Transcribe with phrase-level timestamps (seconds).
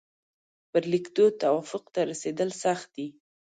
[0.71, 3.07] پر لیکدود توافق ته رسېدل سخت دي.